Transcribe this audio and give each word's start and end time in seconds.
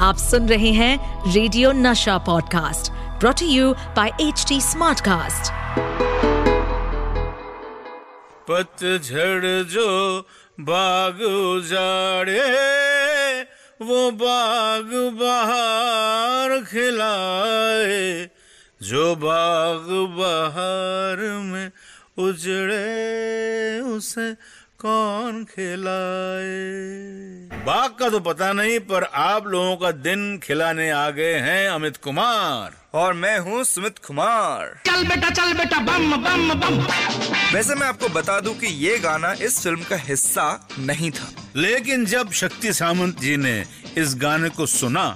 आप 0.00 0.16
सुन 0.16 0.48
रहे 0.48 0.70
हैं 0.70 1.24
रेडियो 1.32 1.72
नशा 1.72 2.18
podcast 2.18 2.92
brought 2.92 3.42
you 3.42 3.72
by 3.72 4.08
H 4.08 4.44
T 4.48 4.60
Smartcast 4.60 5.52
पतझड़ 8.50 9.62
जो 9.62 10.20
बाग 10.60 11.20
उजाड़े, 11.20 12.40
वो 13.82 14.10
बाग 14.10 14.90
बाहर 15.20 16.64
खिलाए। 16.64 18.30
जो 18.82 19.14
बाग 19.16 19.86
बाहर 20.18 21.16
में 21.42 21.70
उजड़े, 22.18 23.80
उसे 23.80 24.36
कौन 24.80 25.42
खिलाए। 25.44 26.44
बाग 27.64 27.90
का 27.90 28.08
तो 28.08 28.20
पता 28.20 28.52
नहीं 28.52 28.78
पर 28.80 29.04
आप 29.04 29.46
लोगों 29.46 29.76
का 29.76 29.90
दिन 29.90 30.38
खिलाने 30.38 30.90
आ 30.90 31.10
गए 31.10 31.34
हैं 31.34 31.68
अमित 31.68 31.96
कुमार। 31.96 32.78
और 32.94 33.12
मैं 33.14 33.38
हूँ 33.38 33.64
सुमित 33.64 33.98
कुमार। 33.98 34.80
चल 34.86 35.04
बेटा 35.04 35.30
चल 35.30 35.52
बेटा 35.52 35.78
बम 35.80 36.16
बम 36.16 36.54
बम। 36.60 36.80
वैसे 37.54 37.74
मैं 37.74 37.86
आपको 37.86 38.08
बता 38.08 38.40
दूँ 38.40 38.54
कि 38.54 38.66
ये 38.86 38.98
गाना 38.98 39.32
इस 39.42 39.60
फ़िल्म 39.62 39.82
का 39.82 39.96
हिस्सा 39.96 40.68
नहीं 40.78 41.10
था। 41.10 41.28
लेकिन 41.56 42.06
जब 42.06 42.32
शक्ति 42.32 42.72
सामंत 42.72 43.20
जी 43.20 43.36
ने 43.36 43.64
इस 43.96 44.14
गाने 44.16 44.48
को 44.48 44.66
सुना 44.66 45.06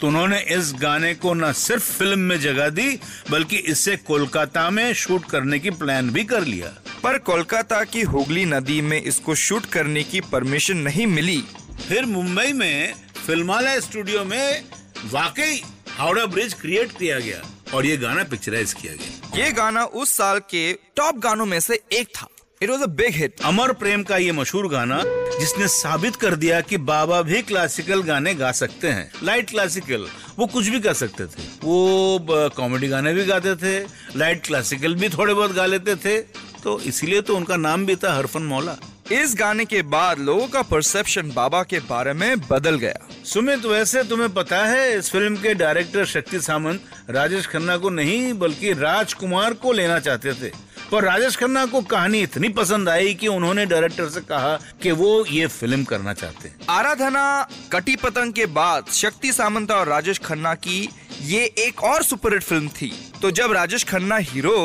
तो 0.00 0.06
उन्होंने 0.06 0.40
इस 0.50 0.72
गाने 0.74 1.14
को 1.14 1.34
न 1.34 1.52
सिर्फ़ 1.52 1.92
फ़िल्म 1.92 2.18
में 2.18 2.40
जगह 2.40 2.68
दी 2.68 3.00
बल्कि 3.30 3.56
इसे 3.56 3.96
कोलकाता 3.96 4.70
में 4.70 4.92
शूट 4.94 5.24
करने 5.24 5.58
की 5.58 5.70
प्लान 5.70 6.10
भी 6.10 6.24
कर 6.24 6.44
लिया। 6.44 6.74
पर 7.04 7.16
कोलकाता 7.18 7.82
की 7.84 8.02
हुगली 8.02 8.44
नदी 8.44 8.80
में 8.80 9.00
इसको 9.02 9.34
शूट 9.34 9.66
करने 9.66 10.02
की 10.02 10.20
परमिशन 10.20 10.76
नहीं 10.76 11.06
मिली। 11.06 11.42
फिर 11.88 12.04
मुंबई 12.04 12.52
में 12.52 12.94
फिल्मालय 13.26 13.80
स्टूडियो 13.80 14.24
में 14.24 14.64
वाकई 15.12 15.62
हावड़ा 15.90 16.24
ब्रिज 16.26 16.54
क्रिएट 16.54 16.92
किया 16.92 17.18
गया 17.18 17.42
और 17.74 17.86
ये 17.86 17.96
गाना 17.96 18.24
पिक्चराइज 18.24 18.72
किया 18.72 18.92
गया। 18.92 19.44
ये 19.44 19.50
गाना 19.52 19.84
उस 19.84 20.10
साल 20.10 20.38
के 20.50 20.72
टॉप 20.96 21.18
गानों 21.18 21.46
में 21.46 21.58
से 21.60 21.80
एक 21.92 22.08
था। 22.16 22.28
It 22.62 22.70
was 22.70 22.82
a 22.82 22.86
big 22.98 23.14
hit 23.14 23.40
Amar 23.44 23.72
Prem 23.72 24.02
का 24.02 24.16
ये 24.16 24.32
मशहूर 24.32 24.68
गाना 24.68 25.00
जिसने 25.38 25.68
साबित 25.68 26.16
कर 26.16 26.36
दिया 26.36 26.60
कि 26.60 26.76
बाबा 26.90 27.20
भी 27.22 27.42
क्लासिकल 27.42 28.02
गाने 28.02 28.34
गा 28.34 28.52
सकते 28.52 28.88
हैं। 28.88 29.10
लाइट 29.22 29.50
क्लासिकल 29.50 30.06
वो 30.38 30.46
कुछ 30.46 30.68
भी 30.68 30.80
कर 30.80 30.94
सकते 30.94 31.26
थे। 31.26 31.42
वो 31.64 32.48
कॉमेडी 32.56 32.88
गाने 32.88 33.12
भी 33.14 33.24
गाते 33.24 33.54
थे। 33.56 33.78
लाइट 34.16 34.44
क्लासिकल 34.46 34.94
भी 34.94 35.08
थोड़े 35.08 35.34
बहुत 35.34 35.52
गा 35.52 35.66
लेते 35.66 35.96
थे। 35.96 36.18
तो 36.64 36.78
इसीलिए 36.80 37.20
तो 37.20 37.36
उनका 37.36 37.56
नाम 37.56 37.86
भी 37.86 37.96
था 37.96 38.14
हरफन 38.14 38.42
मौला। 38.42 38.76
इस 39.12 39.34
गाने 39.38 39.64
के 39.64 39.80
बाद 39.84 40.18
लोगों 40.18 40.46
का 40.48 40.60
परसेप्शन 40.62 41.30
बाबा 41.30 41.62
के 41.62 41.78
बारे 41.80 42.12
में 42.12 42.40
बदल 42.40 42.76
गया। 42.76 43.08
सुमित 43.24 43.64
वैसे 43.64 44.02
तुम्हें 44.02 44.32
पता 44.34 44.64
है 44.66 44.98
इस 44.98 45.10
फ़िल्म 45.10 45.36
के 45.36 45.54
डायरेक्टर 45.54 46.04
शक्ति 46.06 46.40
सामंत 46.40 46.84
राजेश 47.10 47.46
खन्ना 47.46 47.76
को 47.76 47.90
नहीं 47.90 48.32
बल्कि 48.34 48.72
राजकुमार 48.72 49.54
को 49.54 49.72
लेना 49.72 49.98
चाहते 49.98 50.32
थे। 50.32 50.50
पर 50.90 51.04
राजेश 51.04 51.36
खन्ना 51.36 51.64
को 51.66 51.80
कहानी 51.82 52.20
इतनी 52.20 52.48
पसंद 52.48 52.88
आई 52.88 53.14
कि 53.14 53.28
उन्होंने 53.28 53.66
डायरेक्टर 53.66 54.08
से 54.08 54.20
कहा 54.20 54.56
कि 54.82 54.90
वो 54.92 55.24
ये 55.26 55.46
फ़िल्म 55.46 55.84
करना 55.84 56.12
चाहते 56.12 56.48
हैं। 56.48 56.56
आराधना 56.70 57.48
कटी 57.72 57.96
पतंग 57.96 58.32
के 58.32 58.46
बाद 58.46 58.90
शक्ति 58.92 59.32
सामंत 59.32 59.70
और 59.70 59.88
राजेश 59.88 60.18
खन्ना 60.18 60.54
की 60.56 60.88
ये 61.22 61.44
एक 61.58 61.84
और 61.84 62.02
सुपरहिट 62.02 62.42
फ़िल्म 62.42 62.68
थी। 62.70 62.92
तो 63.22 63.30
जब 63.30 63.52
राजेश 63.52 63.84
खन्ना 63.84 64.16
हीरो 64.16 64.56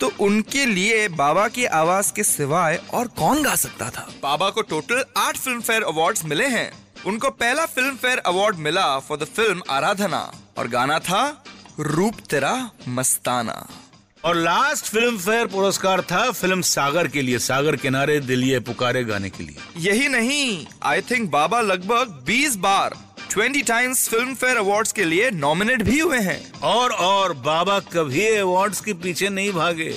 तो 0.00 0.12
उनके 0.20 0.66
लिए 0.66 1.08
बाबा 1.08 1.48
की 1.48 1.64
आवाज़ 1.64 2.12
के 2.12 2.22
सिवाय 2.22 2.80
और 2.94 3.06
कौन 3.06 3.42
गा 3.42 3.54
सकता 3.54 3.90
था? 3.90 4.08
बाबा 4.22 4.50
को 4.50 4.62
टोटल 4.62 5.04
आठ 5.16 5.36
फ़िल्म 5.36 5.60
फेयर 5.60 5.82
अवार्ड 5.82 6.18
मिले 6.24 6.46
हैं। 6.46 6.72
उनको 7.06 7.30
पहला 7.30 7.66
फ़िल्म 7.66 7.96
फेयर 7.96 8.18
अवार्ड 8.18 8.56
मिला 8.56 8.98
फॉर 8.98 9.18
द 9.18 9.24
फ़िल्म 9.24 9.62
आराधना। 9.70 10.32
और 10.58 10.68
गाना 10.68 10.98
था 10.98 11.44
रूप 11.80 12.14
तेरा 12.30 12.70
मस्ताना। 12.88 13.68
और 14.24 14.36
लास्ट 14.36 14.84
फ़िल्म 14.84 15.18
फेयर 15.18 15.46
पुरस्कार 15.46 16.00
था 16.00 16.30
फ़िल्म 16.30 16.60
सागर 16.60 17.08
के 17.08 17.22
लिए 17.22 17.38
सागर 17.38 17.76
किनारे 17.76 18.20
दिल 18.20 18.44
ये 18.44 18.60
पुकारे 18.60 19.04
गाने 19.04 19.30
के 19.30 19.44
लिए। 19.44 19.56
यही 19.76 20.08
नहीं 20.08 20.66
आई 20.82 21.00
थिंक 21.00 21.30
बाबा 21.30 21.60
लगभग 21.60 22.24
20 22.26 22.56
बार 22.56 22.94
20 23.30 23.66
टाइम्स 23.66 24.08
फ़िल्म 24.08 24.34
फेयर 24.34 24.56
अवार्ड 24.56 24.88
के 24.92 25.04
लिए 25.04 25.30
नॉमिनेट 25.30 25.82
भी 25.82 25.98
हुए 25.98 26.18
हैं। 26.18 26.52
और 26.52 26.90
और 26.90 27.32
बाबा 27.32 27.78
कभी 27.80 28.26
अवार्ड्स 28.36 28.80
के 28.80 28.92
पीछे 28.92 29.28
नहीं 29.28 29.52
भागे। 29.52 29.90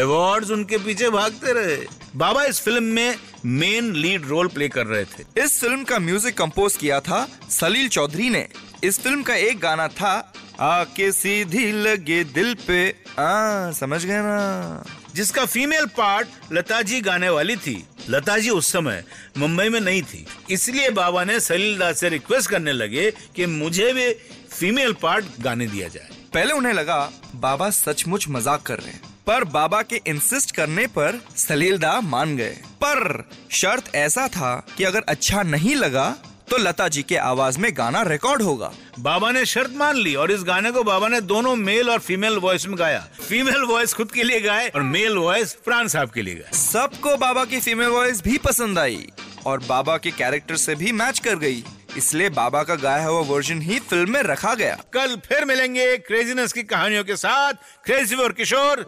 अवार्ड्स 0.00 0.50
उनके 0.50 0.78
पीछे 0.78 1.10
भागते 1.10 1.52
रहे। 1.52 1.86
बाबा 2.16 2.44
इस 2.44 2.60
फ़िल्म 2.60 2.82
में 2.82 3.16
मेन 3.46 3.92
लीड 3.92 4.26
रोल 4.26 4.48
प्ले 4.48 4.68
कर 4.68 4.86
रहे 4.86 5.04
थे। 5.04 5.44
इस 5.44 5.60
फ़िल्म 5.60 5.84
का 5.84 5.98
म्यूज़िक 5.98 6.38
कंपोज 6.38 6.76
किया 6.76 7.00
था 7.00 7.28
सलील 7.50 7.88
चौधरी 7.88 8.30
ने। 8.30 8.48
इस 8.84 9.00
फ़िल्म 9.00 9.22
का 9.22 9.34
एक 9.34 9.60
गाना 9.60 9.88
था 9.88 10.32
आके 10.60 11.12
सीधी 11.12 11.72
लगे 11.72 12.24
दिल 12.24 12.54
पे। 12.54 12.90
आ 13.18 13.70
समझ 13.70 14.04
गए 14.04 14.18
ना? 14.18 14.84
जिसका 15.14 15.44
फीमेल 15.44 15.86
पार्ट 15.86 16.28
लता 16.52 16.82
जी 16.82 17.00
गाने 17.00 17.28
वाली 17.28 17.56
थी। 17.56 17.84
लता 18.08 18.36
जी 18.38 18.50
उस 18.50 18.72
समय 18.72 19.02
मुंबई 19.38 19.68
में 19.68 19.80
नहीं 19.80 20.02
थी। 20.02 20.24
इसलिए 20.50 20.90
बाबा 20.90 21.24
ने 21.24 21.38
सलील 21.40 21.78
दास 21.78 22.00
से 22.00 22.08
रिक्वेस्ट 22.08 22.50
करने 22.50 22.72
लगे 22.72 23.10
कि 23.36 23.46
मुझे 23.46 23.92
भी 23.92 24.10
फीमेल 24.50 24.92
पार्ट 24.92 25.24
गाने 25.40 25.66
दिया 25.66 25.88
जाए। 25.88 26.08
पहले 26.34 26.52
उन्हें 26.52 26.72
लगा, 26.72 27.10
बाबा 27.34 27.70
सचमुच 27.70 28.28
मज़ाक 28.28 28.62
कर 28.62 28.78
रहे 28.78 28.92
हैं। 28.92 29.02
पर 29.26 29.44
बाबा 29.44 29.82
के 29.82 30.00
इंसिस्ट 30.06 30.54
करने 30.56 30.86
पर 30.88 31.20
सलील 31.36 31.78
दा 31.78 32.00
मान 32.00 32.36
गए। 32.36 32.56
पर 32.82 33.28
शर्त 33.50 33.94
ऐसा 33.94 34.26
था 34.28 34.54
कि 34.76 34.84
अगर 34.84 35.02
अच्छा 35.08 35.42
नहीं 35.42 35.74
लगा 35.76 36.10
तो 36.50 36.58
लता 36.58 36.86
जी 36.88 37.02
के 37.02 37.16
आवाज़ 37.16 37.58
में 37.58 37.70
गाना 37.76 38.02
रिकॉर्ड 38.02 38.42
होगा। 38.42 38.72
बाबा 39.00 39.30
ने 39.30 39.44
शर्त 39.46 39.70
मान 39.76 39.96
ली 39.96 40.14
और 40.14 40.30
इस 40.30 40.42
गाने 40.44 40.70
को 40.70 40.82
बाबा 40.82 41.08
ने 41.08 41.20
दोनों 41.20 41.56
मेल 41.56 41.90
और 41.90 41.98
फीमेल 41.98 42.36
वॉइस 42.36 42.66
में 42.68 42.78
गाया। 42.78 42.98
फीमेल 43.28 43.62
वॉइस 43.62 43.94
खुद 43.94 44.10
के 44.12 44.22
लिए 44.22 44.40
गाए 44.40 44.68
और 44.68 44.82
मेल 44.82 45.16
वॉइस 45.16 45.52
प्राण 45.54 45.86
साहब 45.88 46.10
के 46.10 46.22
लिए 46.22 46.34
गाए। 46.34 46.52
सबको 46.52 47.16
बाबा 47.16 47.44
की 47.44 47.60
फीमेल 47.60 47.88
वॉइस 47.88 48.22
भी 48.22 48.38
पसंद 48.38 48.78
आई 48.78 49.06
और 49.46 49.60
बाबा 49.68 49.96
के 49.96 50.10
कैरेक्टर 50.10 50.56
से 50.56 50.74
भी 50.74 50.92
मैच 50.92 51.18
कर 51.18 51.36
गई। 51.36 51.64
इसलिए 51.96 52.28
बाबा 52.28 52.62
का 52.62 52.74
गाया 52.74 53.06
हुआ 53.06 53.20
वर्जन 53.20 53.62
ही 53.62 53.78
फ़िल्म 53.78 54.10
में 54.10 54.22
रखा 54.22 54.54
गया। 54.54 54.76
कल 54.94 55.16
फिर 55.16 55.44
मिलेंगे 55.44 55.96
क्रेजीनेस 55.96 56.52
की 56.52 56.62
कहानियों 56.62 57.04
के 57.04 57.16
साथ 57.16 57.52
क्रेजी 57.84 58.16
और 58.16 58.32
किशोर। 58.32 58.86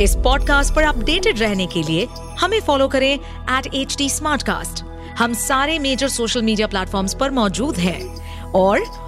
इस 0.00 0.14
पॉडकास्ट 0.16 0.74
पर 0.74 0.82
अपडेटेड 0.82 1.38
रहने 1.38 1.66
के 1.66 1.82
लिए 1.82 2.06
हमें 2.38 2.60
फॉलो 2.60 2.88
करें 2.88 3.14
एट 3.14 3.74
एच 3.74 4.82
हम 5.18 5.34
सारे 5.34 5.78
मेजर 5.78 6.08
सोशल 6.08 6.42
मीडिया 6.42 6.66
प्लेटफॉर्म्स 6.66 7.14
पर 7.20 7.30
मौजूद 7.30 7.76
हैं। 7.76 8.22
और 8.54 9.01